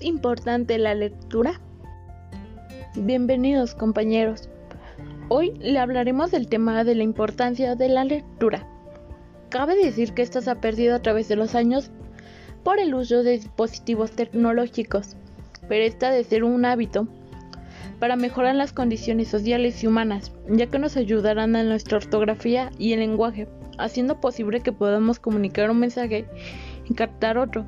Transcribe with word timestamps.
importante 0.00 0.78
la 0.78 0.94
lectura? 0.94 1.60
Bienvenidos 2.96 3.74
compañeros. 3.74 4.48
Hoy 5.28 5.52
le 5.60 5.78
hablaremos 5.78 6.30
del 6.30 6.48
tema 6.48 6.82
de 6.84 6.94
la 6.94 7.04
importancia 7.04 7.74
de 7.76 7.88
la 7.88 8.04
lectura. 8.04 8.66
Cabe 9.50 9.76
decir 9.76 10.14
que 10.14 10.22
esta 10.22 10.40
se 10.40 10.50
ha 10.50 10.60
perdido 10.60 10.96
a 10.96 11.02
través 11.02 11.28
de 11.28 11.36
los 11.36 11.54
años 11.54 11.90
por 12.64 12.80
el 12.80 12.94
uso 12.94 13.22
de 13.22 13.32
dispositivos 13.32 14.10
tecnológicos, 14.12 15.16
pero 15.68 15.84
esta 15.84 16.10
de 16.10 16.24
ser 16.24 16.44
un 16.44 16.64
hábito 16.64 17.06
para 18.00 18.16
mejorar 18.16 18.54
las 18.54 18.72
condiciones 18.72 19.28
sociales 19.28 19.82
y 19.82 19.86
humanas, 19.86 20.32
ya 20.48 20.66
que 20.66 20.78
nos 20.78 20.96
ayudarán 20.96 21.56
a 21.56 21.62
nuestra 21.62 21.98
ortografía 21.98 22.70
y 22.78 22.92
el 22.92 23.00
lenguaje, 23.00 23.48
haciendo 23.78 24.20
posible 24.20 24.60
que 24.60 24.72
podamos 24.72 25.18
comunicar 25.18 25.70
un 25.70 25.80
mensaje 25.80 26.26
y 26.88 26.94
captar 26.94 27.38
otro, 27.38 27.64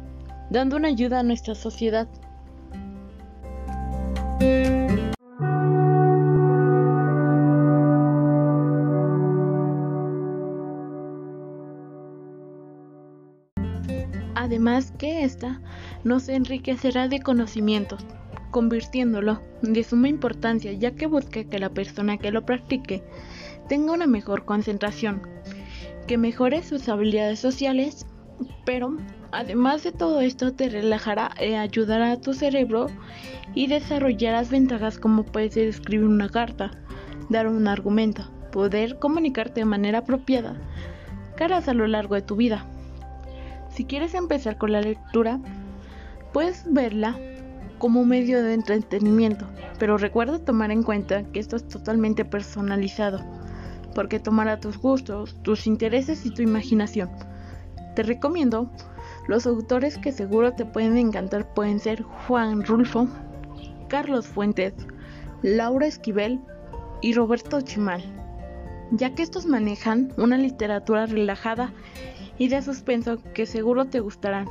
dando 0.50 0.76
una 0.76 0.88
ayuda 0.88 1.20
a 1.20 1.22
nuestra 1.22 1.54
sociedad. 1.54 2.08
Además 14.34 14.92
que 14.98 15.22
ésta 15.22 15.60
nos 16.02 16.28
enriquecerá 16.28 17.06
de 17.06 17.20
conocimientos, 17.20 18.04
convirtiéndolo 18.50 19.40
de 19.62 19.84
suma 19.84 20.08
importancia 20.08 20.72
ya 20.72 20.92
que 20.92 21.06
busca 21.06 21.44
que 21.44 21.58
la 21.58 21.68
persona 21.68 22.18
que 22.18 22.32
lo 22.32 22.44
practique 22.44 23.04
tenga 23.68 23.92
una 23.92 24.08
mejor 24.08 24.44
concentración, 24.44 25.22
que 26.08 26.18
mejore 26.18 26.64
sus 26.64 26.88
habilidades 26.88 27.38
sociales, 27.38 28.06
pero 28.64 28.96
además 29.32 29.82
de 29.82 29.92
todo 29.92 30.20
esto 30.20 30.52
te 30.52 30.68
relajará 30.68 31.30
e 31.38 31.56
ayudará 31.56 32.12
a 32.12 32.20
tu 32.20 32.34
cerebro 32.34 32.86
y 33.54 33.66
desarrollarás 33.66 34.50
ventajas 34.50 34.98
como 34.98 35.24
puede 35.24 35.50
ser 35.50 35.68
escribir 35.68 36.06
una 36.06 36.28
carta, 36.28 36.70
dar 37.28 37.48
un 37.48 37.68
argumento, 37.68 38.30
poder 38.52 38.98
comunicarte 38.98 39.60
de 39.60 39.66
manera 39.66 39.98
apropiada, 39.98 40.56
caras 41.36 41.68
a 41.68 41.74
lo 41.74 41.86
largo 41.86 42.14
de 42.14 42.22
tu 42.22 42.36
vida. 42.36 42.64
Si 43.70 43.84
quieres 43.84 44.14
empezar 44.14 44.58
con 44.58 44.72
la 44.72 44.80
lectura, 44.80 45.40
puedes 46.32 46.64
verla 46.72 47.18
como 47.78 48.00
un 48.00 48.08
medio 48.08 48.42
de 48.42 48.54
entretenimiento, 48.54 49.46
pero 49.78 49.96
recuerda 49.96 50.38
tomar 50.38 50.70
en 50.70 50.82
cuenta 50.82 51.24
que 51.24 51.40
esto 51.40 51.56
es 51.56 51.66
totalmente 51.66 52.24
personalizado, 52.24 53.20
porque 53.94 54.20
tomará 54.20 54.60
tus 54.60 54.78
gustos, 54.78 55.36
tus 55.42 55.66
intereses 55.66 56.26
y 56.26 56.30
tu 56.30 56.42
imaginación. 56.42 57.10
Te 57.94 58.02
recomiendo 58.02 58.70
los 59.30 59.46
autores 59.46 59.96
que 59.96 60.10
seguro 60.10 60.54
te 60.54 60.64
pueden 60.64 60.96
encantar 60.96 61.54
pueden 61.54 61.78
ser 61.78 62.02
Juan 62.02 62.64
Rulfo, 62.64 63.06
Carlos 63.86 64.26
Fuentes, 64.26 64.74
Laura 65.42 65.86
Esquivel 65.86 66.40
y 67.00 67.12
Roberto 67.12 67.60
Chimal, 67.60 68.02
ya 68.90 69.14
que 69.14 69.22
estos 69.22 69.46
manejan 69.46 70.12
una 70.16 70.36
literatura 70.36 71.06
relajada 71.06 71.72
y 72.38 72.48
de 72.48 72.60
suspenso 72.60 73.22
que 73.32 73.46
seguro 73.46 73.84
te 73.84 74.00
gustarán. 74.00 74.48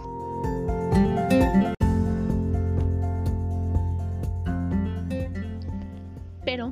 Pero 6.45 6.71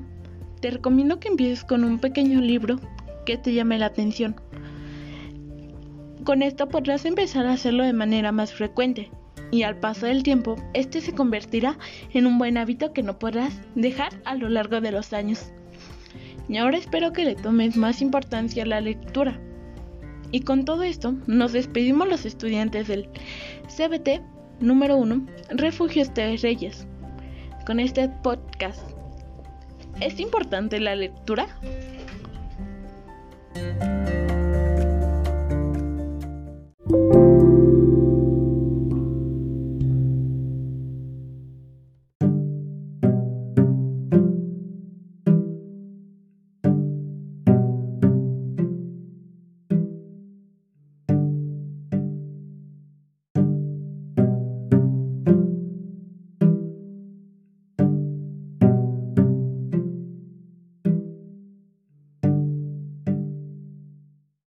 te 0.61 0.71
recomiendo 0.71 1.19
que 1.19 1.27
empieces 1.27 1.65
con 1.65 1.83
un 1.83 1.99
pequeño 1.99 2.39
libro 2.39 2.79
que 3.25 3.37
te 3.37 3.53
llame 3.53 3.77
la 3.77 3.87
atención. 3.87 4.46
Con 6.27 6.41
esto 6.41 6.67
podrás 6.67 7.05
empezar 7.05 7.45
a 7.45 7.53
hacerlo 7.53 7.85
de 7.85 7.93
manera 7.93 8.33
más 8.33 8.51
frecuente 8.51 9.09
y 9.49 9.63
al 9.63 9.79
paso 9.79 10.07
del 10.07 10.23
tiempo 10.23 10.57
este 10.73 10.99
se 10.99 11.15
convertirá 11.15 11.79
en 12.11 12.27
un 12.27 12.37
buen 12.37 12.57
hábito 12.57 12.91
que 12.91 13.01
no 13.01 13.17
podrás 13.17 13.61
dejar 13.75 14.11
a 14.25 14.35
lo 14.35 14.49
largo 14.49 14.81
de 14.81 14.91
los 14.91 15.13
años. 15.13 15.53
Y 16.49 16.57
ahora 16.57 16.79
espero 16.79 17.13
que 17.13 17.23
le 17.23 17.35
tomes 17.35 17.77
más 17.77 18.01
importancia 18.01 18.63
a 18.63 18.65
la 18.65 18.81
lectura 18.81 19.39
y 20.33 20.41
con 20.41 20.65
todo 20.65 20.83
esto, 20.83 21.15
nos 21.27 21.53
despedimos 21.53 22.09
los 22.09 22.25
estudiantes 22.25 22.89
del 22.89 23.07
CBT 23.69 24.19
número 24.59 24.97
1, 24.97 25.27
Refugios 25.51 26.13
de 26.13 26.35
Reyes, 26.35 26.85
con 27.65 27.79
este 27.79 28.09
podcast. 28.09 28.81
¿Es 30.01 30.19
importante 30.19 30.81
la 30.81 30.93
lectura? 30.93 31.47